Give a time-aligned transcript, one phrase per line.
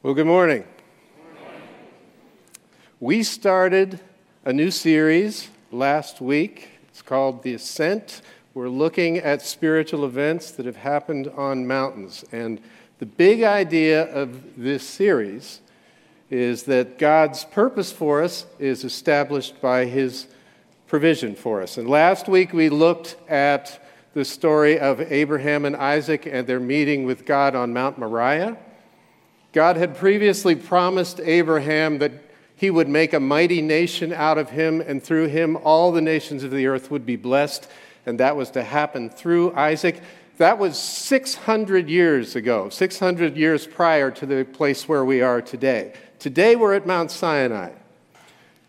[0.00, 0.62] Well, good morning.
[3.00, 3.98] We started
[4.44, 6.68] a new series last week.
[6.86, 8.22] It's called The Ascent.
[8.54, 12.24] We're looking at spiritual events that have happened on mountains.
[12.30, 12.60] And
[13.00, 15.62] the big idea of this series
[16.30, 20.28] is that God's purpose for us is established by His
[20.86, 21.76] provision for us.
[21.76, 23.84] And last week we looked at
[24.14, 28.56] the story of Abraham and Isaac and their meeting with God on Mount Moriah.
[29.58, 32.12] God had previously promised Abraham that
[32.54, 36.44] he would make a mighty nation out of him, and through him all the nations
[36.44, 37.68] of the earth would be blessed.
[38.06, 40.00] And that was to happen through Isaac.
[40.36, 45.92] That was 600 years ago, 600 years prior to the place where we are today.
[46.20, 47.72] Today we're at Mount Sinai.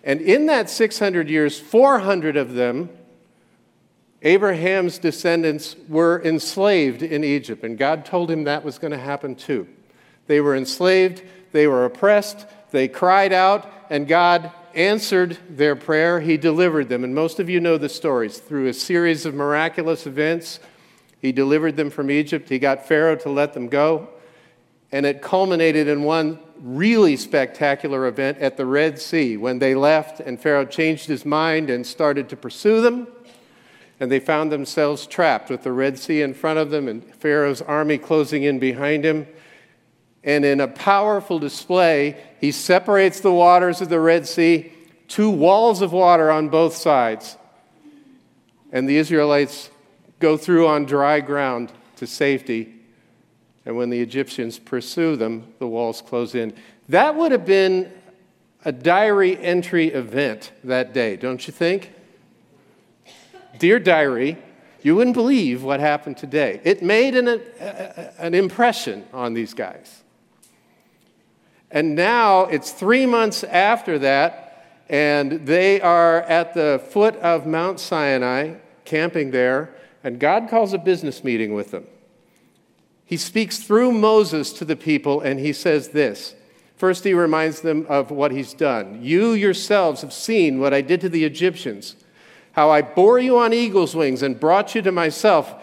[0.04, 2.90] And in that 600 years, 400 of them,
[4.24, 7.63] Abraham's descendants, were enslaved in Egypt.
[7.63, 9.68] And God told him that was going to happen too.
[10.30, 16.20] They were enslaved, they were oppressed, they cried out, and God answered their prayer.
[16.20, 17.04] He delivered them.
[17.04, 18.38] And most of you know the stories.
[18.38, 20.60] Through a series of miraculous events,
[21.20, 22.48] He delivered them from Egypt.
[22.48, 24.10] He got Pharaoh to let them go.
[24.91, 30.20] And it culminated in one really spectacular event at the Red Sea when they left
[30.20, 33.08] and Pharaoh changed his mind and started to pursue them.
[33.99, 37.64] And they found themselves trapped with the Red Sea in front of them and Pharaoh's
[37.64, 39.26] army closing in behind him.
[40.23, 44.71] And in a powerful display, he separates the waters of the Red Sea,
[45.07, 47.37] two walls of water on both sides.
[48.71, 49.70] And the Israelites
[50.20, 52.75] go through on dry ground to safety.
[53.65, 56.53] And when the Egyptians pursue them, the walls close in.
[56.90, 57.91] That would have been
[58.65, 61.93] a diary entry event that day, don't you think?
[63.57, 64.38] Dear diary,
[64.81, 66.62] you wouldn't believe what happened today.
[66.63, 67.41] It made an,
[68.17, 69.99] an impression on these guys.
[71.72, 74.45] And now it's three months after that,
[74.89, 80.79] and they are at the foot of Mount Sinai, camping there, and God calls a
[80.79, 81.85] business meeting with them.
[83.06, 86.35] He speaks through Moses to the people, and he says this.
[86.75, 89.00] First, he reminds them of what he's done.
[89.02, 91.96] You yourselves have seen what I did to the Egyptians,
[92.53, 95.53] how I bore you on eagle's wings and brought you to myself.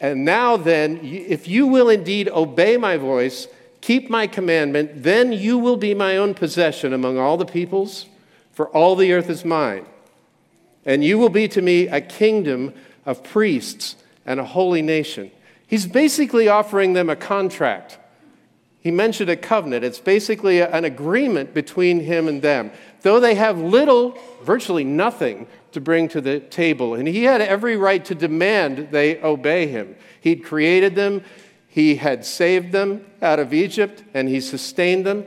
[0.00, 3.46] And now, then, if you will indeed obey my voice,
[3.82, 8.06] Keep my commandment, then you will be my own possession among all the peoples,
[8.52, 9.84] for all the earth is mine.
[10.86, 12.72] And you will be to me a kingdom
[13.04, 15.30] of priests and a holy nation.
[15.66, 17.98] He's basically offering them a contract.
[18.80, 19.84] He mentioned a covenant.
[19.84, 22.70] It's basically an agreement between him and them.
[23.02, 27.76] Though they have little, virtually nothing, to bring to the table, and he had every
[27.76, 29.96] right to demand they obey him.
[30.20, 31.24] He'd created them,
[31.72, 35.24] he had saved them out of Egypt and he sustained them.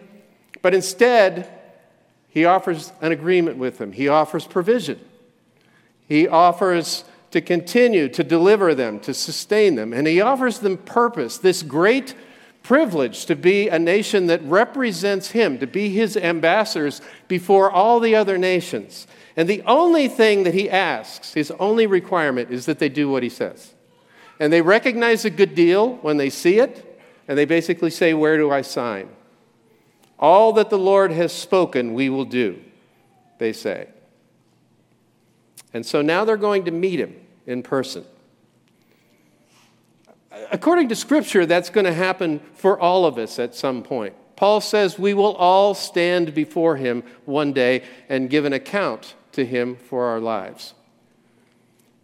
[0.61, 1.50] But instead,
[2.29, 3.91] he offers an agreement with them.
[3.91, 5.00] He offers provision.
[6.07, 9.91] He offers to continue to deliver them, to sustain them.
[9.91, 12.13] And he offers them purpose, this great
[12.62, 18.13] privilege to be a nation that represents him, to be his ambassadors before all the
[18.13, 19.07] other nations.
[19.35, 23.23] And the only thing that he asks, his only requirement, is that they do what
[23.23, 23.75] he says.
[24.40, 28.38] And they recognize a good deal when they see it, and they basically say, Where
[28.38, 29.09] do I sign?
[30.19, 32.62] All that the Lord has spoken, we will do,
[33.38, 33.90] they say.
[35.74, 38.06] And so now they're going to meet him in person.
[40.51, 44.13] According to Scripture, that's going to happen for all of us at some point.
[44.35, 49.45] Paul says we will all stand before him one day and give an account to
[49.45, 50.74] him for our lives.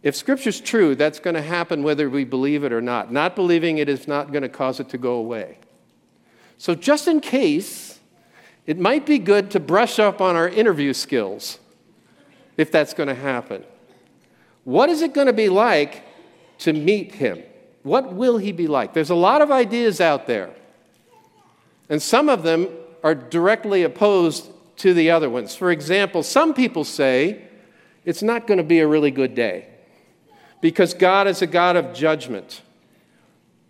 [0.02, 3.12] If Scripture's true, that's going to happen whether we believe it or not.
[3.12, 5.58] Not believing it is not going to cause it to go away.
[6.58, 8.00] So, just in case,
[8.66, 11.58] it might be good to brush up on our interview skills
[12.56, 13.64] if that's going to happen.
[14.64, 16.02] What is it going to be like
[16.58, 17.42] to meet him?
[17.82, 18.94] What will he be like?
[18.94, 20.50] There's a lot of ideas out there,
[21.88, 22.68] and some of them
[23.02, 24.48] are directly opposed
[24.78, 25.54] to the other ones.
[25.56, 27.44] For example, some people say
[28.04, 29.71] it's not going to be a really good day
[30.62, 32.62] because God is a God of judgment.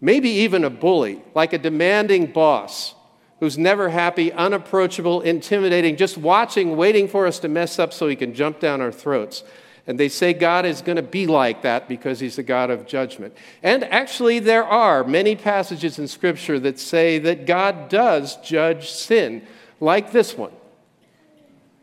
[0.01, 2.95] Maybe even a bully, like a demanding boss
[3.41, 8.15] who's never happy, unapproachable, intimidating, just watching, waiting for us to mess up so he
[8.15, 9.43] can jump down our throats.
[9.87, 12.87] And they say God is going to be like that because he's a God of
[12.87, 13.37] judgment.
[13.65, 19.45] And actually, there are many passages in Scripture that say that God does judge sin,
[19.81, 20.53] like this one.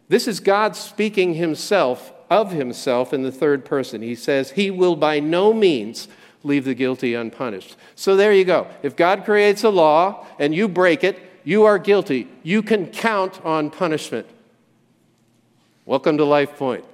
[0.08, 4.02] This is God speaking himself of himself in the third person.
[4.02, 6.08] He says, He will by no means
[6.44, 7.76] leave the guilty unpunished.
[7.96, 8.68] So there you go.
[8.84, 12.28] If God creates a law and you break it, You are guilty.
[12.44, 14.28] You can count on punishment.
[15.86, 16.86] Welcome to Life Point.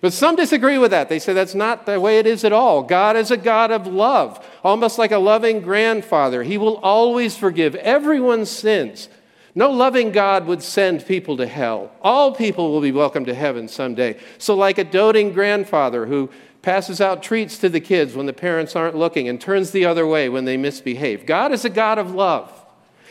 [0.00, 1.08] But some disagree with that.
[1.08, 2.84] They say that's not the way it is at all.
[2.84, 6.44] God is a God of love, almost like a loving grandfather.
[6.44, 9.08] He will always forgive everyone's sins.
[9.58, 11.90] No loving God would send people to hell.
[12.00, 14.16] All people will be welcome to heaven someday.
[14.38, 16.30] So, like a doting grandfather who
[16.62, 20.06] passes out treats to the kids when the parents aren't looking and turns the other
[20.06, 22.52] way when they misbehave, God is a God of love.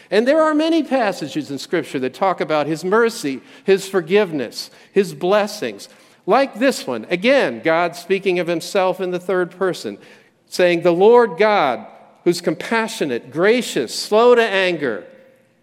[0.09, 5.13] And there are many passages in Scripture that talk about His mercy, His forgiveness, His
[5.13, 5.89] blessings.
[6.25, 9.97] Like this one, again, God speaking of himself in the third person,
[10.45, 11.87] saying, The Lord God,
[12.23, 15.05] who's compassionate, gracious, slow to anger,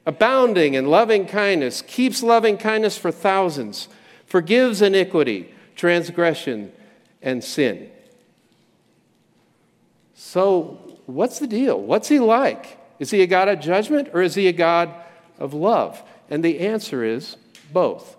[0.06, 3.88] abounding in loving kindness, keeps loving kindness for thousands,
[4.26, 6.72] forgives iniquity, transgression,
[7.22, 7.90] and sin.
[10.14, 11.80] So, what's the deal?
[11.80, 12.78] What's he like?
[12.98, 14.94] Is he a God of judgment or is he a God
[15.38, 16.02] of love?
[16.30, 17.36] And the answer is
[17.72, 18.16] both.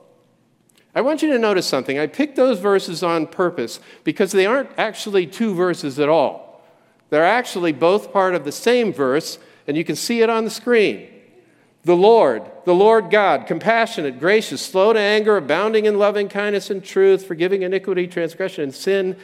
[0.93, 1.99] I want you to notice something.
[1.99, 6.63] I picked those verses on purpose because they aren't actually two verses at all.
[7.09, 9.37] They're actually both part of the same verse,
[9.67, 11.07] and you can see it on the screen.
[11.85, 16.83] The Lord, the Lord God, compassionate, gracious, slow to anger, abounding in loving kindness and
[16.83, 19.15] truth, forgiving iniquity, transgression, and sin,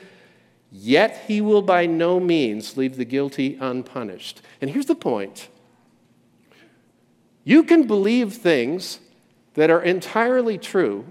[0.71, 4.43] yet he will by no means leave the guilty unpunished.
[4.61, 5.49] And here's the point
[7.43, 8.99] you can believe things
[9.55, 11.05] that are entirely true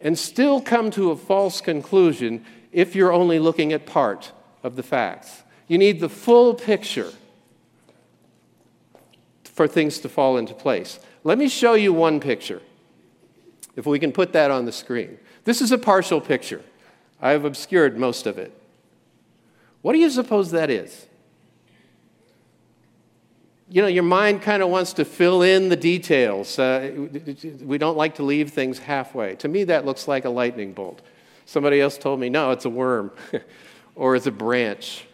[0.00, 4.32] and still come to a false conclusion if you're only looking at part
[4.64, 5.44] of the facts.
[5.68, 7.12] You need the full picture
[9.58, 11.00] for things to fall into place.
[11.24, 12.62] Let me show you one picture,
[13.74, 15.18] if we can put that on the screen.
[15.42, 16.62] This is a partial picture.
[17.20, 18.56] I have obscured most of it.
[19.82, 21.08] What do you suppose that is?
[23.68, 26.56] you know, your mind kind of wants to fill in the details.
[26.56, 27.08] Uh,
[27.60, 29.34] we don't like to leave things halfway.
[29.36, 31.02] To me, that looks like a lightning bolt.
[31.46, 33.10] Somebody else told me, no, it's a worm
[33.96, 35.07] or it's a branch.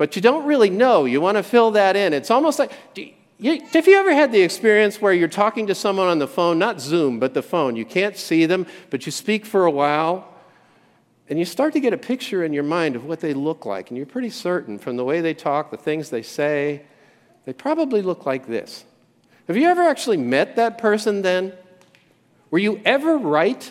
[0.00, 1.04] But you don't really know.
[1.04, 2.14] You want to fill that in.
[2.14, 6.06] It's almost like, you, have you ever had the experience where you're talking to someone
[6.06, 7.76] on the phone, not Zoom, but the phone?
[7.76, 10.26] You can't see them, but you speak for a while,
[11.28, 13.90] and you start to get a picture in your mind of what they look like,
[13.90, 16.80] and you're pretty certain from the way they talk, the things they say,
[17.44, 18.86] they probably look like this.
[19.48, 21.52] Have you ever actually met that person then?
[22.50, 23.70] Were you ever right?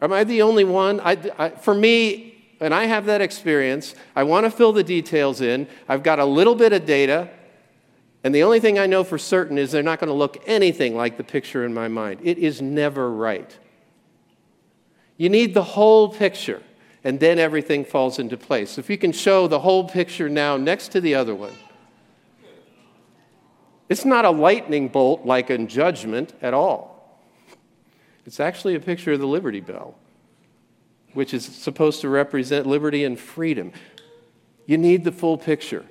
[0.00, 1.00] Am I the only one?
[1.00, 2.27] I, I, for me,
[2.60, 5.66] and I have that experience, I want to fill the details in.
[5.88, 7.30] I've got a little bit of data,
[8.24, 10.96] and the only thing I know for certain is they're not going to look anything
[10.96, 12.20] like the picture in my mind.
[12.22, 13.56] It is never right.
[15.16, 16.62] You need the whole picture,
[17.04, 18.78] and then everything falls into place.
[18.78, 21.54] If you can show the whole picture now next to the other one.
[23.88, 27.20] It's not a lightning bolt like in judgment at all.
[28.26, 29.94] It's actually a picture of the Liberty Bell,
[31.18, 33.72] which is supposed to represent liberty and freedom.
[34.66, 35.84] You need the full picture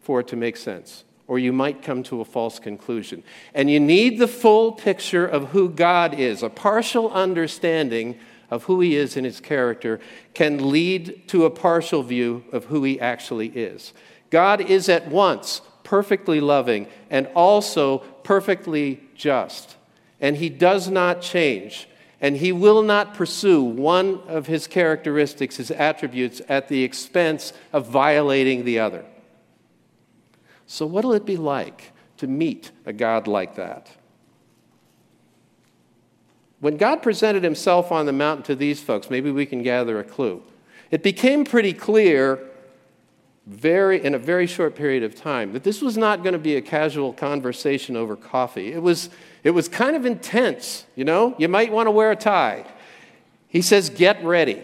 [0.00, 3.22] for it to make sense, or you might come to a false conclusion.
[3.54, 6.42] And you need the full picture of who God is.
[6.42, 8.18] A partial understanding
[8.50, 10.00] of who He is in His character
[10.34, 13.92] can lead to a partial view of who He actually is.
[14.30, 19.76] God is at once perfectly loving, and also perfectly just.
[20.20, 21.86] And he does not change.
[22.24, 27.86] And he will not pursue one of his characteristics, his attributes, at the expense of
[27.86, 29.04] violating the other.
[30.64, 33.90] So, what will it be like to meet a God like that?
[36.60, 40.04] When God presented himself on the mountain to these folks, maybe we can gather a
[40.04, 40.42] clue.
[40.90, 42.40] It became pretty clear
[43.46, 46.56] very, in a very short period of time that this was not going to be
[46.56, 48.72] a casual conversation over coffee.
[48.72, 49.10] It was,
[49.42, 51.34] it was kind of intense, you know?
[51.38, 52.64] You might want to wear a tie.
[53.48, 54.62] He says, get ready.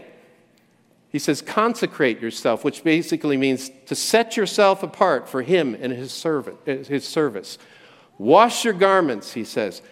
[1.10, 6.12] He says, consecrate yourself, which basically means to set yourself apart for him and his,
[6.12, 7.58] servant, uh, his service.
[8.16, 9.82] Wash your garments, he says.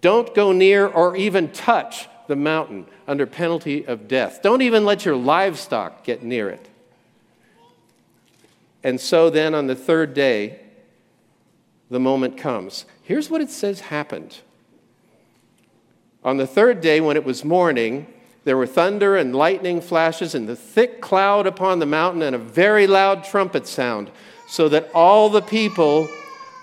[0.00, 4.40] Don't go near or even touch the mountain under penalty of death.
[4.42, 6.67] Don't even let your livestock get near it.
[8.88, 10.60] And so then on the third day,
[11.90, 12.86] the moment comes.
[13.02, 14.38] Here's what it says happened.
[16.24, 18.06] On the third day, when it was morning,
[18.44, 22.38] there were thunder and lightning flashes and the thick cloud upon the mountain and a
[22.38, 24.10] very loud trumpet sound,
[24.48, 26.08] so that all the people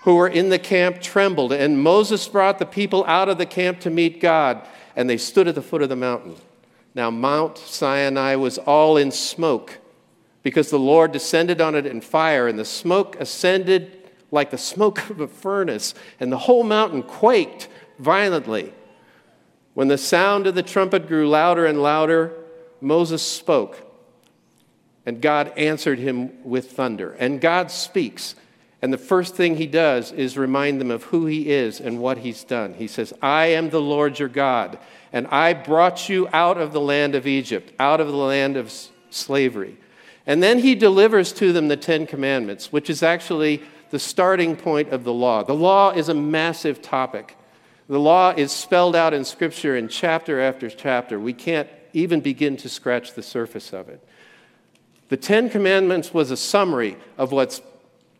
[0.02, 1.52] who were in the camp trembled.
[1.52, 5.48] And Moses brought the people out of the camp to meet God, and they stood
[5.48, 6.38] at the foot of the mountain.
[6.96, 9.78] Now, Mount Sinai was all in smoke
[10.46, 15.10] because the Lord descended on it in fire, and the smoke ascended like the smoke
[15.10, 18.72] of a furnace, and the whole mountain quaked violently.
[19.74, 22.32] When the sound of the trumpet grew louder and louder,
[22.80, 23.92] Moses spoke,
[25.04, 27.14] and God answered him with thunder.
[27.14, 28.36] And God speaks,
[28.84, 32.20] and the first thing he does is remind them of who he is and what
[32.20, 32.76] he's done.
[32.76, 34.78] He says, I am the Lord your God,
[35.12, 38.72] and I brought you out of the land of Egypt, out of the land of
[39.10, 39.78] slavery.
[40.28, 44.90] And then he delivers to them the Ten Commandments, which is actually the starting point
[44.90, 45.44] of the law.
[45.44, 47.38] The law is a massive topic.
[47.88, 51.20] The law is spelled out in Scripture in chapter after chapter.
[51.20, 54.04] We can't even begin to scratch the surface of it.
[55.10, 57.62] The Ten Commandments was a summary of what's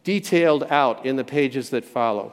[0.04, 2.32] detailed out in the pages that follow.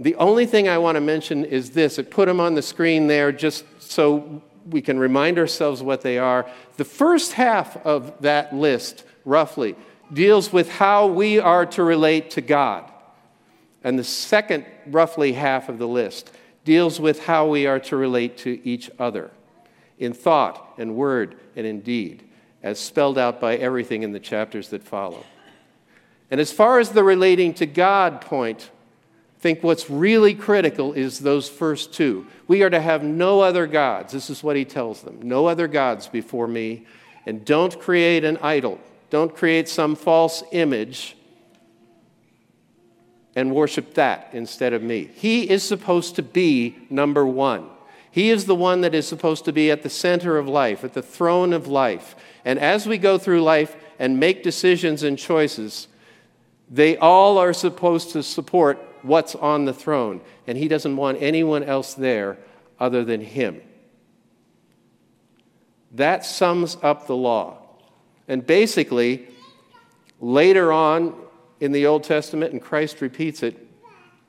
[0.00, 1.98] The only thing I want to mention is this.
[1.98, 6.18] It put them on the screen there just so we can remind ourselves what they
[6.18, 6.48] are.
[6.76, 9.76] The first half of that list, roughly,
[10.12, 12.90] deals with how we are to relate to God.
[13.82, 16.30] And the second, roughly half of the list,
[16.64, 19.30] deals with how we are to relate to each other
[19.98, 22.24] in thought and word and in deed,
[22.62, 25.24] as spelled out by everything in the chapters that follow.
[26.30, 28.70] And as far as the relating to God point,
[29.44, 32.26] think what's really critical is those first two.
[32.48, 34.14] We are to have no other gods.
[34.14, 36.86] This is what he tells them no other gods before me,
[37.26, 38.80] and don't create an idol.
[39.10, 41.14] Don't create some false image
[43.36, 45.10] and worship that instead of me.
[45.14, 47.68] He is supposed to be number one.
[48.10, 50.94] He is the one that is supposed to be at the center of life, at
[50.94, 52.16] the throne of life.
[52.46, 55.86] And as we go through life and make decisions and choices,
[56.70, 61.62] they all are supposed to support what's on the throne, and he doesn't want anyone
[61.62, 62.38] else there
[62.80, 63.60] other than him.
[65.92, 67.58] That sums up the law.
[68.26, 69.28] And basically,
[70.20, 71.14] later on
[71.60, 73.56] in the Old Testament, and Christ repeats it,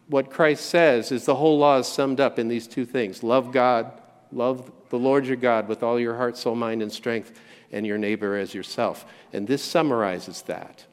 [0.07, 3.51] what Christ says is the whole law is summed up in these two things love
[3.51, 3.91] God,
[4.31, 7.39] love the Lord your God with all your heart, soul, mind, and strength,
[7.71, 9.05] and your neighbor as yourself.
[9.33, 10.85] And this summarizes that.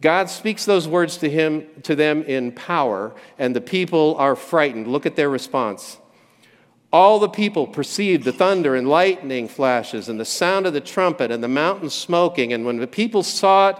[0.00, 4.86] God speaks those words to him to them in power, and the people are frightened.
[4.86, 5.98] Look at their response.
[6.92, 11.30] All the people perceived the thunder and lightning flashes and the sound of the trumpet
[11.30, 12.52] and the mountain smoking.
[12.52, 13.76] And when the people saw it,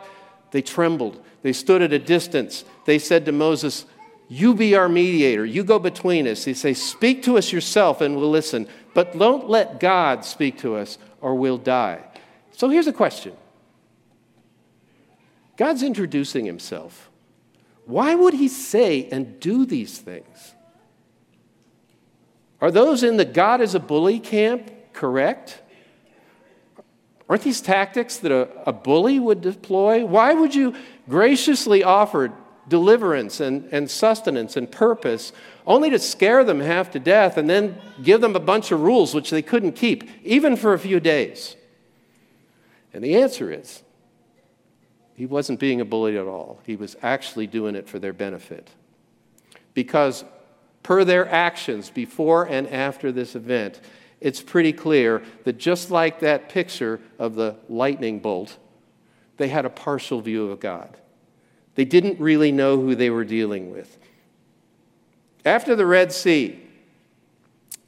[0.53, 1.21] they trembled.
[1.43, 2.65] They stood at a distance.
[2.85, 3.85] They said to Moses,
[4.29, 5.45] You be our mediator.
[5.45, 6.45] You go between us.
[6.45, 8.69] They say, Speak to us yourself and we'll listen.
[8.95, 12.05] But don't let God speak to us or we'll die.
[12.53, 13.35] So here's a question
[15.61, 17.11] God's introducing himself.
[17.85, 20.55] Why would he say and do these things?
[22.63, 25.61] Are those in the God is a bully camp correct?
[27.29, 30.03] Aren't these tactics that a, a bully would deploy?
[30.03, 30.75] Why would you
[31.11, 32.33] graciously offer
[32.67, 35.31] deliverance and, and sustenance and purpose
[35.67, 39.15] only to scare them half to death and then give them a bunch of rules
[39.15, 41.55] which they couldn't keep, even for a few days?
[42.95, 43.83] And the answer is
[45.21, 46.61] he wasn't being a bully at all.
[46.65, 48.71] He was actually doing it for their benefit.
[49.75, 50.25] Because,
[50.83, 53.83] per their actions before and after this event,
[54.23, 58.57] it's pretty clear that just like that picture of the lightning bolt,
[59.37, 60.97] they had a partial view of God.
[61.75, 63.99] They didn't really know who they were dealing with.
[65.45, 66.59] After the Red Sea,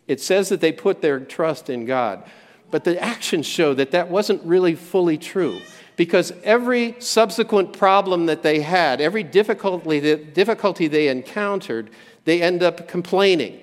[0.07, 2.25] it says that they put their trust in God,
[2.71, 5.63] but the actions show that that wasn't really fully true
[6.03, 11.91] because every subsequent problem that they had, every difficulty, difficulty they encountered,
[12.25, 13.61] they end up complaining,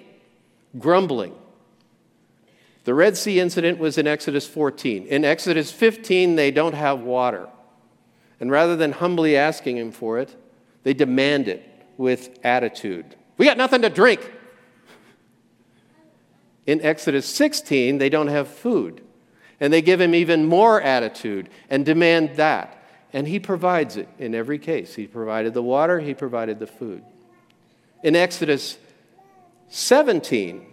[0.77, 1.35] grumbling.
[2.85, 5.05] The Red Sea incident was in Exodus 14.
[5.07, 7.49] In Exodus 15, they don't have water.
[8.39, 10.33] And rather than humbly asking him for it,
[10.83, 11.61] they demand it
[11.97, 13.17] with attitude.
[13.35, 14.31] We got nothing to drink.
[16.65, 19.01] In Exodus 16, they don't have food.
[19.59, 22.75] And they give him even more attitude and demand that.
[23.11, 24.95] And he provides it in every case.
[24.95, 27.03] He provided the water, he provided the food.
[28.03, 28.77] In Exodus
[29.69, 30.65] 17,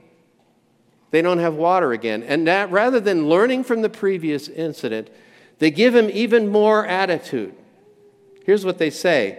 [1.11, 2.23] they don't have water again.
[2.23, 5.11] And that, rather than learning from the previous incident,
[5.59, 7.55] they give him even more attitude.
[8.45, 9.39] Here's what they say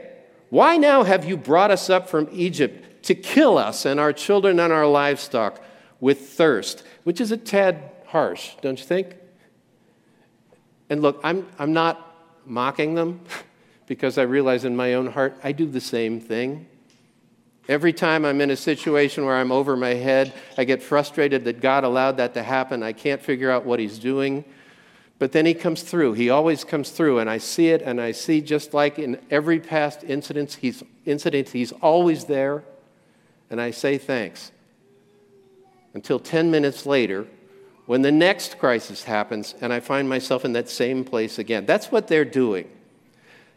[0.50, 4.60] Why now have you brought us up from Egypt to kill us and our children
[4.60, 5.62] and our livestock
[6.00, 6.84] with thirst?
[7.04, 9.16] Which is a tad harsh, don't you think?
[10.90, 12.16] And look, I'm, I'm not
[12.46, 13.22] mocking them
[13.88, 16.68] because I realize in my own heart I do the same thing.
[17.68, 21.60] Every time I'm in a situation where I'm over my head, I get frustrated that
[21.60, 22.82] God allowed that to happen.
[22.82, 24.46] I can't figure out what He's doing.
[25.20, 26.14] But then he comes through.
[26.14, 29.60] He always comes through, and I see it, and I see just like in every
[29.60, 32.64] past incident, he's, incident, he's always there,
[33.50, 34.52] and I say thanks.
[35.94, 37.26] Until 10 minutes later,
[37.88, 41.66] when the next crisis happens, and I find myself in that same place again.
[41.66, 42.70] That's what they're doing.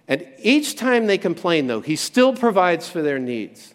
[0.07, 3.75] And each time they complain, though, he still provides for their needs.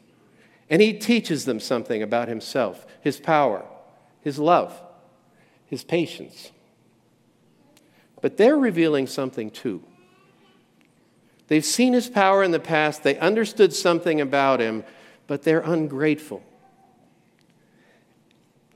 [0.70, 3.66] And he teaches them something about himself, his power,
[4.22, 4.82] his love,
[5.66, 6.52] his patience.
[8.22, 9.84] But they're revealing something too.
[11.48, 14.86] They've seen his power in the past, they understood something about him,
[15.28, 16.44] but they're ungrateful.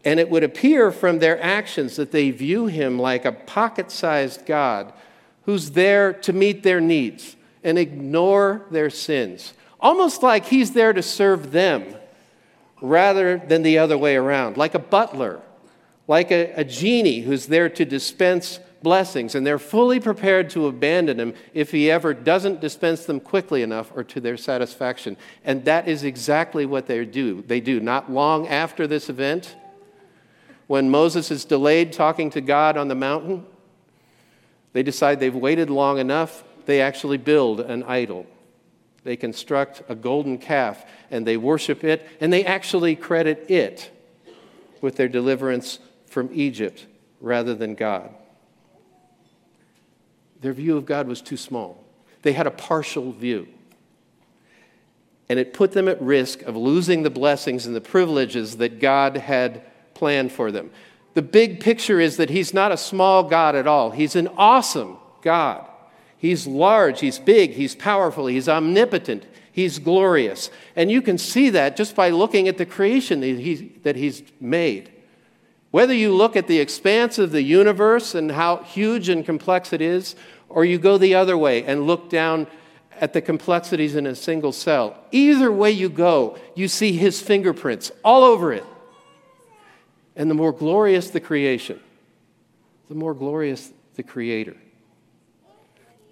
[0.06, 4.46] And it would appear from their actions that they view him like a pocket sized
[4.46, 4.94] God
[5.44, 9.54] who's there to meet their needs and ignore their sins.
[9.80, 11.96] Almost like he's there to serve them
[12.82, 15.42] rather than the other way around, like a butler,
[16.08, 21.20] like a, a genie who's there to dispense blessings, and they're fully prepared to abandon
[21.20, 25.18] him if he ever doesn't dispense them quickly enough or to their satisfaction.
[25.44, 27.42] And that is exactly what they do.
[27.42, 27.80] They do.
[27.80, 29.56] Not long after this event,
[30.70, 33.44] when Moses is delayed talking to God on the mountain,
[34.74, 36.44] they decide they've waited long enough.
[36.68, 38.28] They actually build an idol.
[39.04, 43.90] They construct a golden calf and they worship it, and they actually credit it
[44.80, 46.86] with their deliverance from Egypt
[47.20, 48.14] rather than God.
[50.42, 51.84] Their view of God was too small.
[52.22, 53.48] They had a partial view.
[55.30, 59.18] And it put them at risk of losing the blessings and the privileges that God
[59.18, 59.64] had
[60.00, 60.72] planned for them.
[61.14, 64.98] The big picture is that He's not a small God at all, He's an awesome
[65.22, 65.66] God.
[66.18, 70.50] He's large, He's big, He's powerful, He's omnipotent, He's glorious.
[70.76, 74.24] And you can see that just by looking at the creation that, he, that He's
[74.40, 74.92] made.
[75.72, 79.82] Whether you look at the expanse of the universe and how huge and complex it
[79.82, 80.16] is,
[80.48, 82.48] or you go the other way and look down
[83.00, 87.92] at the complexities in a single cell, either way you go, you see his fingerprints
[88.04, 88.66] all over it.
[90.20, 91.80] And the more glorious the creation,
[92.90, 94.58] the more glorious the creator.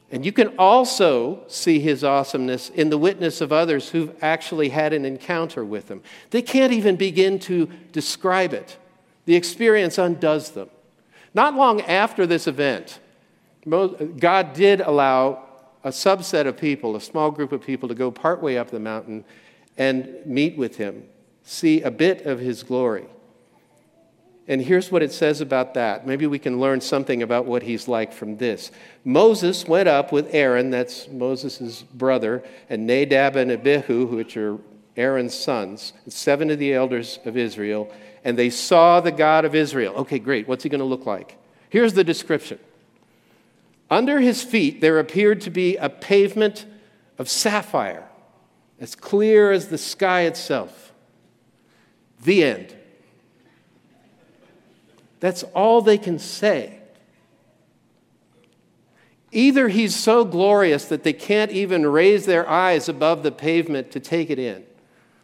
[0.10, 4.94] And you can also see his awesomeness in the witness of others who've actually had
[4.94, 6.02] an encounter with him.
[6.30, 8.78] They can't even begin to describe it.
[9.26, 10.70] The experience undoes them.
[11.34, 13.00] Not long after this event,
[13.68, 15.44] God did allow
[15.84, 19.26] a subset of people, a small group of people, to go partway up the mountain
[19.78, 21.04] and meet with him,
[21.44, 23.08] see a bit of his glory.
[24.48, 26.08] And here's what it says about that.
[26.08, 28.72] Maybe we can learn something about what he's like from this.
[29.04, 34.58] Moses went up with Aaron, that's Moses' brother, and Nadab and Abihu, which are
[34.96, 37.92] Aaron's sons, seven of the elders of Israel,
[38.24, 39.94] and they saw the God of Israel.
[39.96, 40.48] Okay, great.
[40.48, 41.38] What's he going to look like?
[41.70, 42.60] Here's the description
[43.90, 46.66] Under his feet, there appeared to be a pavement
[47.18, 48.08] of sapphire,
[48.80, 50.94] as clear as the sky itself.
[52.24, 52.77] The end.
[55.20, 56.80] That's all they can say.
[59.32, 64.00] Either he's so glorious that they can't even raise their eyes above the pavement to
[64.00, 64.64] take it in,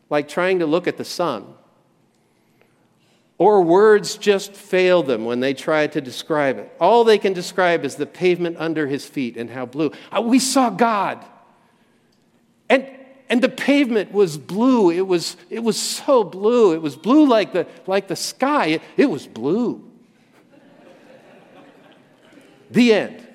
[0.09, 1.53] like trying to look at the sun
[3.37, 6.71] or words just fail them when they try to describe it.
[6.79, 9.91] All they can describe is the pavement under his feet and how blue.
[10.15, 11.23] Uh, we saw God.
[12.69, 12.87] And,
[13.33, 14.91] and the pavement was blue.
[14.91, 16.75] It was, it was so blue.
[16.75, 18.67] It was blue like the, like the sky.
[18.67, 19.83] It, it was blue.
[22.69, 23.27] the end.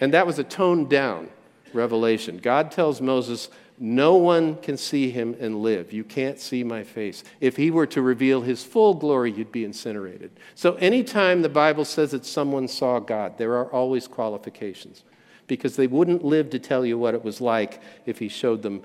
[0.00, 1.30] And that was a toned down
[1.72, 2.38] revelation.
[2.38, 3.48] God tells Moses,
[3.80, 5.92] no one can see him and live.
[5.92, 7.24] You can't see my face.
[7.40, 10.30] If he were to reveal his full glory, you'd be incinerated.
[10.54, 15.02] So, anytime the Bible says that someone saw God, there are always qualifications
[15.48, 18.82] because they wouldn't live to tell you what it was like if he showed them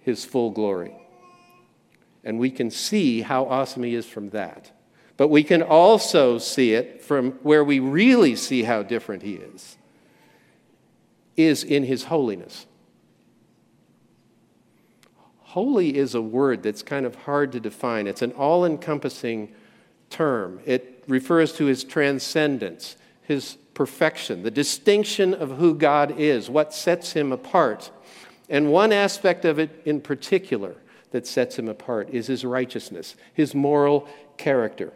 [0.00, 0.94] his full glory.
[2.24, 4.72] And we can see how awesome he is from that.
[5.16, 9.76] But we can also see it from where we really see how different he is,
[11.36, 12.66] is in his holiness.
[15.38, 18.06] Holy is a word that's kind of hard to define.
[18.06, 19.52] It's an all encompassing
[20.10, 20.60] term.
[20.64, 22.96] It refers to his transcendence,
[23.28, 27.90] his perfection, the distinction of who God is, what sets him apart.
[28.48, 30.74] And one aspect of it in particular
[31.10, 34.94] that sets him apart is his righteousness, his moral character.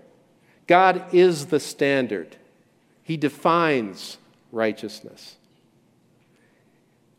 [0.67, 2.37] God is the standard,
[3.03, 4.17] he defines
[4.51, 5.37] righteousness.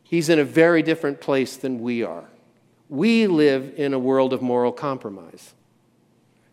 [0.02, 2.24] He's in a very different place than we are.
[2.88, 5.54] We live in a world of moral compromise.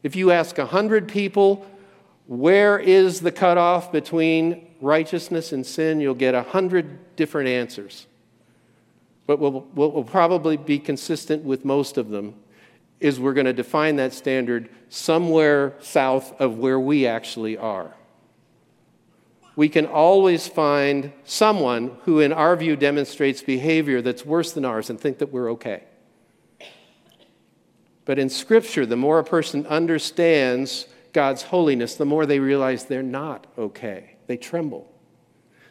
[0.04, 1.66] If you ask 100 people
[2.28, 6.00] where is the cutoff between righteousness and sin?
[6.00, 8.08] You'll get a hundred different answers.
[9.28, 12.36] But what will, probably be consistent with most of them
[13.00, 17.94] is we're going to define that standard somewhere south of where we actually are.
[19.56, 24.90] We can always find someone who, in our view, demonstrates behavior that's worse than ours
[24.90, 25.84] and think that we're okay.
[28.06, 33.04] But in Scripture, the more a person understands God's holiness, the more they realize they're
[33.04, 34.16] not okay.
[34.28, 34.92] They tremble.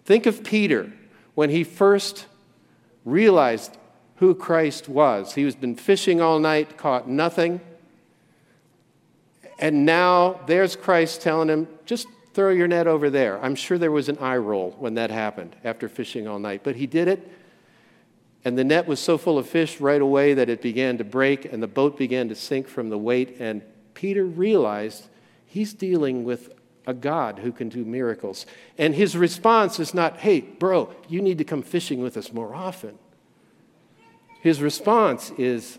[0.05, 0.93] Think of Peter
[1.35, 2.27] when he first
[3.05, 3.77] realized
[4.17, 5.35] who Christ was.
[5.35, 7.61] He was been fishing all night, caught nothing.
[9.59, 13.43] And now there's Christ telling him, just throw your net over there.
[13.43, 16.77] I'm sure there was an eye roll when that happened after fishing all night, but
[16.77, 17.31] he did it.
[18.45, 21.51] And the net was so full of fish right away that it began to break
[21.51, 23.37] and the boat began to sink from the weight.
[23.39, 25.09] And Peter realized
[25.51, 26.53] he's dealing with
[26.87, 28.47] a God who can do miracles.
[28.79, 32.55] And his response is not, hey, bro, you need to come fishing with us more
[32.55, 32.97] often.
[34.41, 35.79] His response is,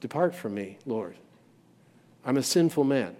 [0.00, 1.16] Depart from me, Lord.
[2.24, 3.16] I'm a sinful man.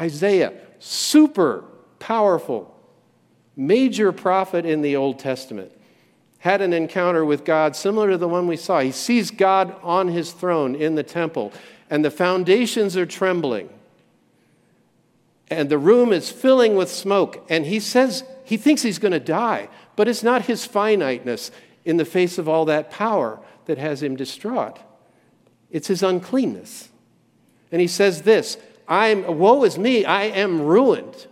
[0.00, 1.64] Isaiah, super
[1.98, 2.74] powerful,
[3.56, 5.70] major prophet in the Old Testament,
[6.38, 8.80] had an encounter with God similar to the one we saw.
[8.80, 11.52] He sees God on his throne in the temple,
[11.90, 13.68] and the foundations are trembling.
[15.48, 17.46] And the room is filling with smoke.
[17.48, 21.50] And he says he thinks he's going to die, but it's not his finiteness
[21.84, 24.78] in the face of all that power that has him distraught.
[25.70, 26.88] It's his uncleanness.
[27.70, 28.56] And he says this
[28.88, 31.26] I'm, woe is me, I am ruined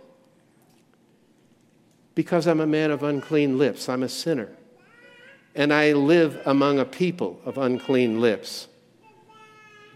[2.15, 3.89] because I'm a man of unclean lips.
[3.89, 4.49] I'm a sinner.
[5.53, 8.67] And I live among a people of unclean lips.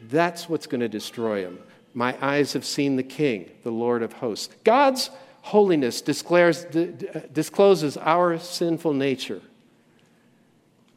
[0.07, 1.59] That's what's going to destroy him.
[1.93, 4.53] My eyes have seen the King, the Lord of hosts.
[4.63, 5.09] God's
[5.41, 9.41] holiness declares, uh, discloses our sinful nature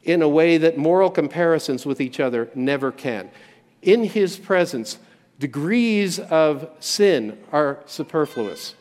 [0.05, 3.31] in a way that moral comparisons with each other never can.
[3.83, 4.99] In his presence,
[5.39, 8.75] degrees of sin are superfluous.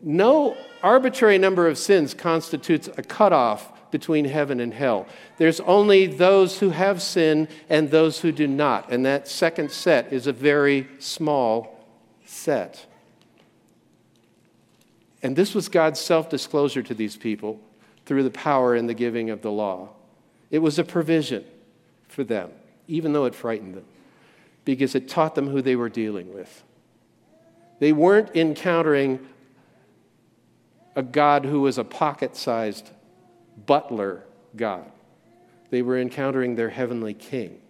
[0.00, 5.06] No arbitrary number of sins constitutes a cutoff between heaven and hell.
[5.38, 8.90] There's only those who have sin and those who do not.
[8.90, 11.84] And that second set is a very small
[12.24, 12.86] set.
[15.22, 17.60] And this was God's self disclosure to these people
[18.06, 19.90] through the power in the giving of the law.
[20.50, 21.44] It was a provision
[22.08, 22.50] for them,
[22.88, 23.84] even though it frightened them,
[24.64, 26.64] because it taught them who they were dealing with.
[27.78, 29.26] They weren't encountering
[30.96, 32.90] a God who was a pocket sized
[33.66, 34.24] butler
[34.56, 34.90] God.
[35.70, 37.60] They were encountering their heavenly king.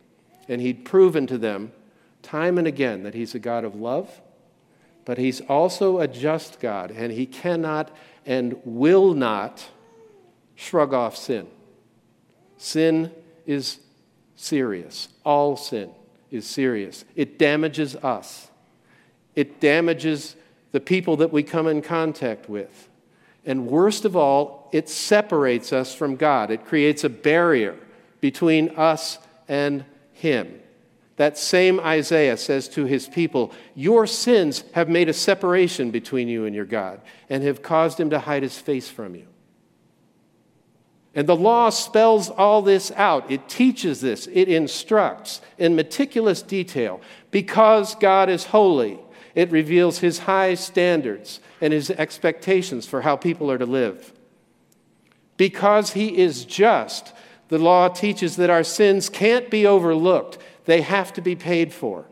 [0.48, 1.72] And he'd proven to them
[2.22, 4.20] time and again that he's a God of love,
[5.04, 7.90] but he's also a just God, and he cannot
[8.26, 9.68] and will not
[10.54, 11.46] shrug off sin.
[12.58, 13.10] Sin
[13.46, 13.78] is
[14.36, 15.08] serious.
[15.24, 15.90] All sin
[16.30, 17.04] is serious.
[17.16, 18.50] It damages us,
[19.34, 20.36] it damages
[20.72, 22.88] the people that we come in contact with.
[23.44, 26.50] And worst of all, it separates us from God.
[26.50, 27.76] It creates a barrier
[28.20, 30.60] between us and Him.
[31.20, 36.46] That same Isaiah says to his people, Your sins have made a separation between you
[36.46, 39.26] and your God and have caused him to hide his face from you.
[41.14, 43.30] And the law spells all this out.
[43.30, 47.02] It teaches this, it instructs in meticulous detail.
[47.30, 48.98] Because God is holy,
[49.34, 54.14] it reveals his high standards and his expectations for how people are to live.
[55.40, 57.14] Because he is just,
[57.48, 62.04] the law teaches that our sins can't be overlooked, they have to be paid for.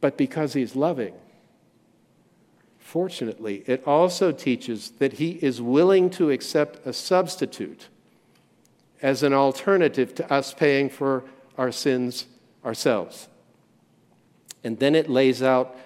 [0.00, 1.14] But because he's loving,
[2.78, 7.88] Fortunately, it also teaches that he is willing to accept a substitute
[9.02, 11.24] as an alternative to us paying for
[11.58, 12.26] our sins
[12.64, 13.28] ourselves.
[14.64, 15.76] And then it lays out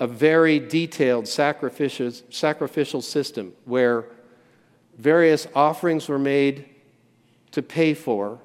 [0.00, 4.06] a very detailed sacrificial, system where
[4.98, 6.66] various offerings were made
[7.52, 8.40] to pay for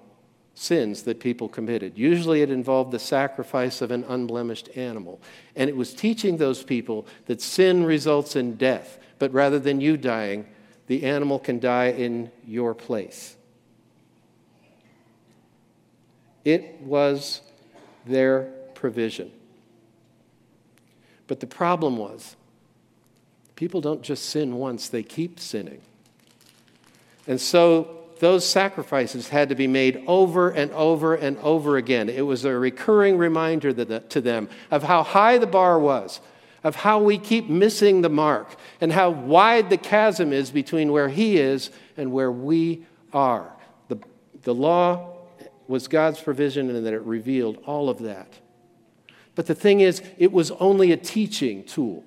[0.55, 1.97] sins that people committed.
[1.97, 5.21] Usually it involved the sacrifice of an unblemished animal.
[5.55, 9.97] And it was teaching those people that sin results in death, but rather than you
[9.97, 10.47] dying,
[10.87, 13.35] the animal can die in your place.
[16.45, 17.41] It was
[18.05, 18.43] their
[18.75, 19.31] provision.
[21.27, 22.35] But the problem was,
[23.55, 25.81] people don't just sin once, they keep sinning.
[27.27, 32.09] And so those sacrifices had to be made over and over and over again.
[32.09, 36.21] It was a recurring reminder to them of how high the bar was,
[36.63, 41.09] of how we keep missing the mark, and how wide the chasm is between where
[41.09, 43.51] He is and where we are.
[43.89, 43.97] The,
[44.43, 45.17] the law
[45.67, 48.33] was God's provision, and that it revealed all of that.
[49.35, 52.03] But the thing is, it was only a teaching tool.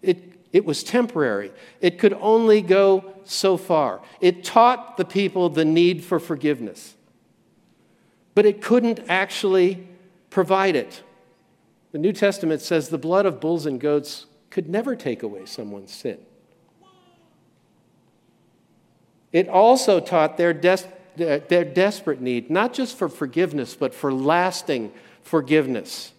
[0.00, 1.50] It it was temporary.
[1.80, 4.02] It could only go so far.
[4.20, 6.94] It taught the people the need for forgiveness,
[8.34, 9.86] but it couldn't actually
[10.28, 11.02] provide it.
[11.92, 15.92] The New Testament says the blood of bulls and goats could never take away someone's
[15.92, 16.18] sin.
[19.32, 24.92] It also taught their, des- their desperate need, not just for forgiveness, but for lasting
[25.22, 26.12] forgiveness.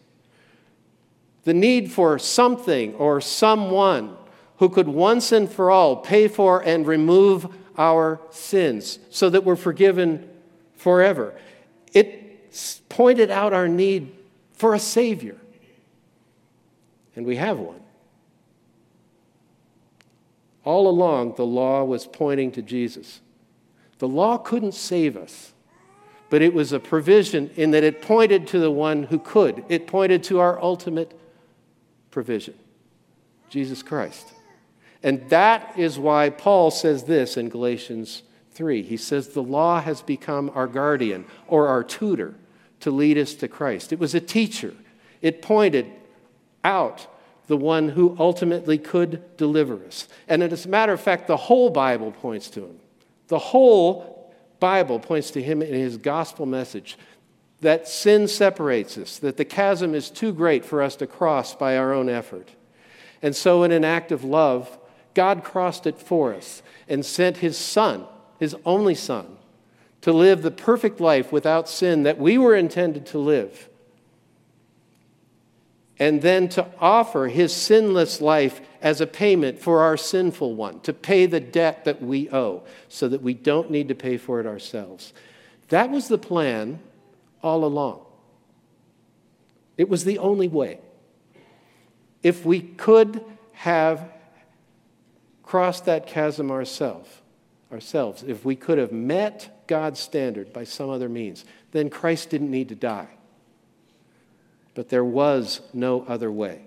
[1.44, 4.18] The need for something or someone
[4.58, 9.56] who could once and for all pay for and remove our sins so that we're
[9.56, 10.30] forgiven
[10.76, 11.34] forever.
[11.94, 14.14] It pointed out our need
[14.54, 15.38] for a Savior,
[17.16, 17.82] and we have one.
[20.64, 23.20] All along, the law was pointing to Jesus.
[24.00, 25.54] The law couldn't save us,
[26.30, 29.66] but it was a provision in that it pointed to the one who could.
[29.68, 31.20] It pointed to our ultimate
[32.12, 32.56] provision
[33.50, 34.34] Jesus Christ.
[35.04, 38.82] And that is why Paul says this in Galatians 3.
[38.84, 42.36] He says, The law has become our guardian or our tutor
[42.80, 43.92] to lead us to Christ.
[43.92, 44.74] It was a teacher,
[45.22, 45.92] it pointed
[46.64, 47.08] out
[47.48, 50.08] the one who ultimately could deliver us.
[50.30, 52.80] And as a matter of fact, the whole Bible points to him.
[53.28, 56.98] The whole Bible points to him in his gospel message
[57.60, 61.78] that sin separates us, that the chasm is too great for us to cross by
[61.78, 62.50] our own effort.
[63.22, 64.78] And so, in an act of love,
[65.14, 68.06] God crossed it for us and sent his son,
[68.40, 69.38] his only son,
[70.02, 73.70] to live the perfect life without sin that we were intended to live.
[76.00, 80.92] And then to offer his sinless life as a payment for our sinful one, to
[80.92, 84.46] pay the debt that we owe so that we don't need to pay for it
[84.46, 85.14] ourselves.
[85.70, 86.80] That was the plan
[87.42, 88.02] all along.
[89.78, 90.80] It was the only way.
[92.22, 93.24] If we could
[93.54, 94.10] have
[95.54, 97.08] crossed that chasm ourselves,
[97.72, 102.50] ourselves, if we could have met God's standard by some other means, then Christ didn't
[102.50, 103.10] need to die.
[104.74, 106.64] But there was no other way.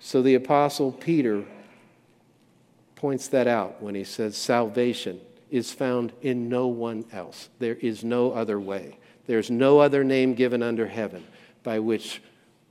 [0.00, 1.44] So the Apostle Peter
[2.96, 7.50] points that out when he says, Salvation is found in no one else.
[7.60, 8.98] There is no other way.
[9.26, 11.24] There's no other name given under heaven
[11.62, 12.20] by which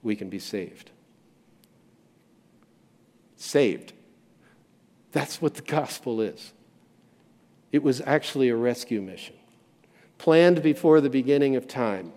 [0.04, 0.92] we can be saved.
[3.38, 3.94] Saved
[5.16, 6.52] that's what the gospel is.
[7.72, 9.36] It was actually a rescue mission,
[10.18, 12.12] planned before the beginning of time,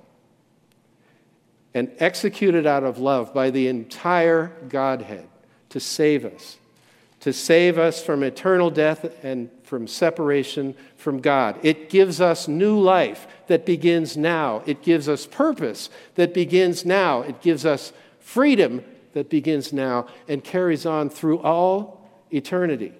[1.73, 5.29] and executed out of love by the entire Godhead
[5.69, 6.57] to save us,
[7.21, 11.57] to save us from eternal death and from separation from God.
[11.63, 14.65] It gives us new life that begins now.
[14.67, 17.23] It gives us purpose that begins now.
[17.23, 18.83] It gives us freedom
[19.13, 21.98] that begins now and carries on through all
[22.31, 22.93] eternity.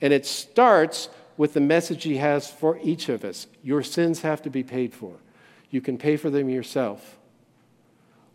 [0.00, 3.46] And it starts with the message he has for each of us.
[3.62, 5.16] Your sins have to be paid for.
[5.70, 7.18] You can pay for them yourself,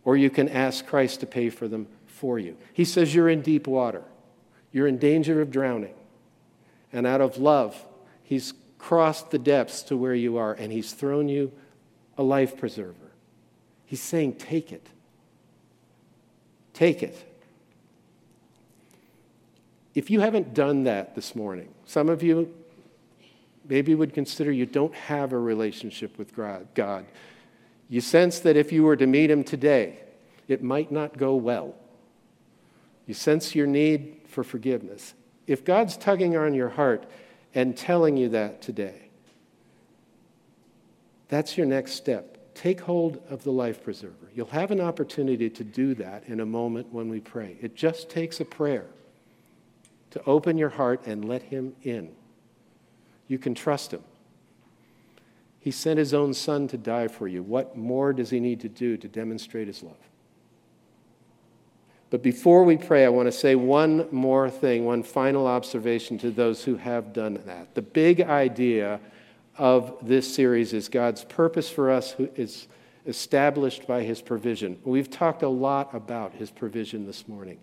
[0.03, 2.57] or you can ask Christ to pay for them for you.
[2.73, 4.03] He says you're in deep water,
[4.71, 5.93] you're in danger of drowning.
[6.91, 7.85] And out of love,
[8.23, 11.51] he's crossed the depths to where you are, and he's thrown you
[12.17, 13.11] a life preserver.
[13.85, 14.87] He's saying, Take it.
[16.73, 17.28] Take it.
[19.95, 22.53] If you haven't done that this morning, some of you
[23.67, 27.05] maybe would consider you don't have a relationship with God.
[27.87, 29.99] You sense that if you were to meet Him today,
[30.47, 31.75] it might not go well.
[33.05, 35.13] You sense your need for forgiveness.
[35.47, 37.05] If God's tugging on your heart
[37.55, 39.09] and telling you that today,
[41.27, 42.53] that's your next step.
[42.53, 44.29] Take hold of the life preserver.
[44.35, 47.57] You'll have an opportunity to do that in a moment when we pray.
[47.61, 48.85] It just takes a prayer
[50.11, 52.11] to open your heart and let Him in.
[53.27, 54.03] You can trust Him.
[55.59, 57.43] He sent His own Son to die for you.
[57.43, 59.97] What more does He need to do to demonstrate His love?
[62.09, 66.31] But before we pray, I want to say one more thing, one final observation to
[66.31, 67.75] those who have done that.
[67.75, 68.99] The big idea
[69.57, 72.67] of this series is God's purpose for us is
[73.05, 74.79] established by his provision.
[74.83, 77.59] We've talked a lot about his provision this morning.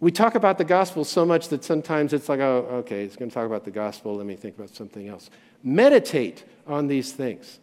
[0.00, 3.30] We talk about the gospel so much that sometimes it's like, oh, okay, it's going
[3.30, 4.16] to talk about the gospel.
[4.16, 5.28] Let me think about something else.
[5.62, 7.58] Meditate on these things.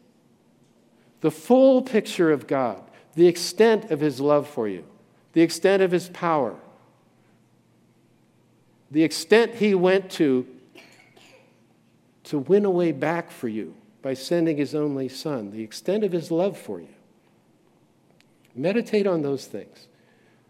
[1.21, 2.83] The full picture of God,
[3.15, 4.85] the extent of his love for you,
[5.33, 6.55] the extent of his power,
[8.91, 10.47] the extent he went to
[12.25, 16.11] to win a way back for you by sending his only son, the extent of
[16.11, 16.89] his love for you.
[18.53, 19.87] Meditate on those things.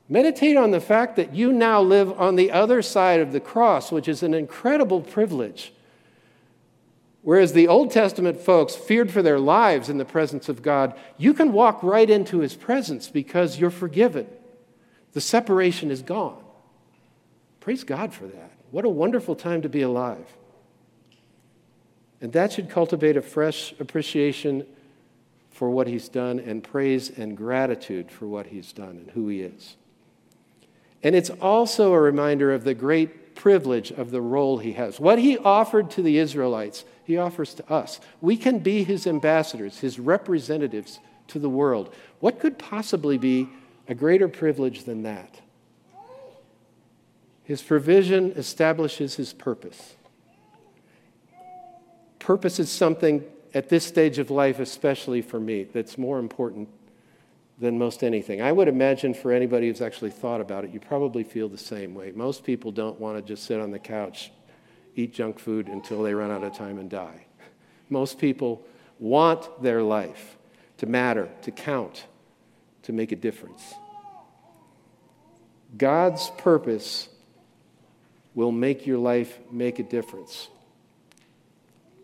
[0.09, 3.91] Meditate on the fact that you now live on the other side of the cross,
[3.91, 5.73] which is an incredible privilege.
[7.23, 11.33] Whereas the Old Testament folks feared for their lives in the presence of God, you
[11.33, 14.27] can walk right into his presence because you're forgiven.
[15.11, 16.41] The separation is gone.
[17.59, 18.51] Praise God for that.
[18.71, 20.37] What a wonderful time to be alive.
[22.21, 24.65] And that should cultivate a fresh appreciation
[25.51, 29.41] for what he's done and praise and gratitude for what he's done and who he
[29.41, 29.75] is.
[31.07, 34.99] And it's also a reminder of the great privilege of the role he has.
[34.99, 38.01] What he offered to the Israelites, he offers to us.
[38.19, 41.95] We can be his ambassadors, his representatives to the world.
[42.19, 43.47] What could possibly be
[43.87, 45.39] a greater privilege than that?
[47.45, 49.95] His provision establishes his purpose.
[52.19, 56.67] Purpose is something at this stage of life, especially for me, that's more important
[57.59, 58.41] than most anything.
[58.41, 61.95] I would imagine for anybody who's actually thought about it, you probably feel the same
[61.95, 62.11] way.
[62.11, 64.31] Most people don't want to just sit on the couch,
[64.95, 67.25] eat junk food until they run out of time and die.
[67.89, 68.63] Most people
[68.99, 70.37] want their life
[70.77, 72.05] to matter, to count,
[72.83, 73.73] to make a difference.
[75.75, 77.09] God's purpose
[78.35, 80.49] will make your life make a difference.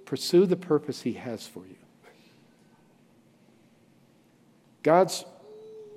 [0.05, 1.75] Pursue the purpose He has for you.
[4.81, 5.23] God's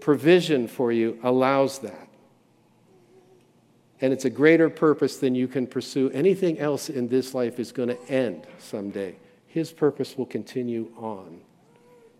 [0.06, 2.08] provision for you allows that.
[4.00, 6.10] And it's a greater purpose than you can pursue.
[6.10, 9.16] Anything else in this life is going to end someday.
[9.48, 11.40] His purpose will continue on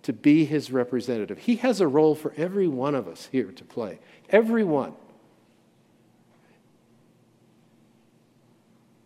[0.02, 1.38] to be his representative.
[1.38, 4.00] He has a role for every one of us here to play.
[4.30, 4.94] Everyone.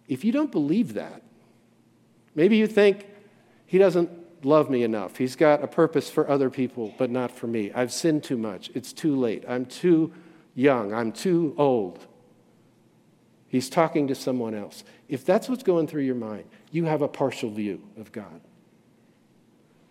[0.09, 1.21] If you don't believe that,
[2.35, 3.07] maybe you think
[3.67, 5.17] he doesn't love me enough.
[5.17, 7.73] He's got a purpose for other people, but not for me.
[7.73, 8.71] I've sinned too much.
[8.75, 9.45] It's too late.
[9.49, 10.13] I'm too
[10.55, 10.93] young.
[10.93, 12.07] I'm too old.
[13.49, 14.85] He's talking to someone else.
[15.09, 18.41] If that's what's going through your mind, you have a partial view of God.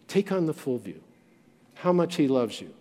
[0.08, 1.02] Take on the full view
[1.76, 2.74] how much He loves you,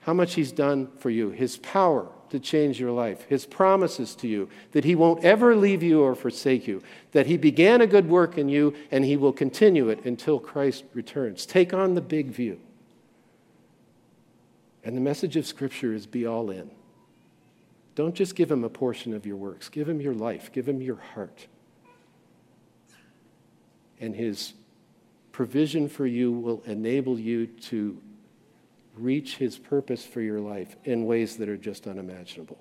[0.00, 4.26] how much He's done for you, His power to change your life, His promises to
[4.26, 8.08] you that He won't ever leave you or forsake you, that He began a good
[8.08, 11.46] work in you and He will continue it until Christ returns.
[11.46, 12.58] Take on the big view.
[14.82, 16.70] And the message of Scripture is be all in.
[17.94, 20.82] Don't just give Him a portion of your works, give Him your life, give Him
[20.82, 21.46] your heart.
[24.00, 24.54] And His
[25.30, 28.00] provision for you will enable you to
[29.02, 32.58] reach his purpose for your life in ways that are just unimaginable.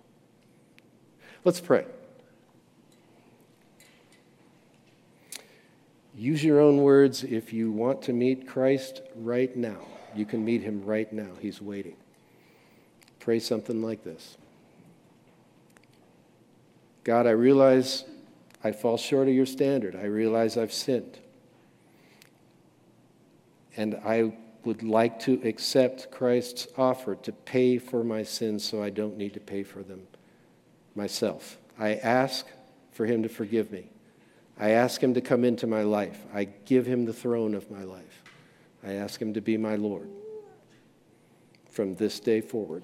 [1.44, 1.86] Let's pray.
[6.16, 9.80] Use your own words if you want to meet Christ right now.
[10.16, 11.30] You can meet him right now.
[11.40, 11.96] He's waiting.
[13.20, 14.38] Pray something like this
[17.04, 18.06] God, I realize
[18.64, 19.96] I fall short of your standard.
[19.96, 21.18] I realize I've sinned.
[23.76, 28.90] And I would like to accept Christ's offer to pay for my sins so I
[28.90, 30.08] don't need to pay for them
[30.96, 31.58] myself.
[31.80, 32.46] I ask
[32.92, 33.90] for him to forgive me.
[34.60, 36.20] I ask him to come into my life.
[36.34, 38.24] I give him the throne of my life.
[38.86, 40.10] I ask him to be my Lord
[41.70, 42.84] from this day forward.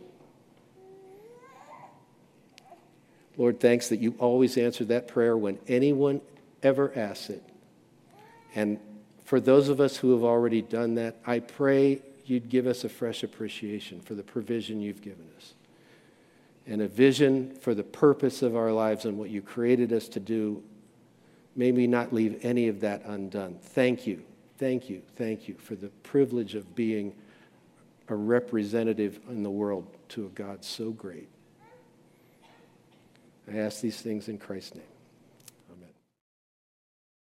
[3.38, 6.22] Lord, thanks that you always answer that prayer when anyone
[6.64, 7.44] ever asks it.
[8.56, 8.80] And
[9.28, 12.90] for those of us who have already done that, I pray you'd give us a
[12.90, 15.54] fresh appreciation for the provision you've given us
[16.66, 20.22] and a vision for the purpose of our lives and what you created us to
[20.22, 20.64] do.
[21.58, 23.60] May we not leave any of that undone.
[23.62, 24.24] Thank you,
[24.60, 27.14] thank you, thank you for the privilege of being
[28.08, 31.28] a representative in the world to a God so great.
[33.52, 34.97] I ask these things in Christ's name.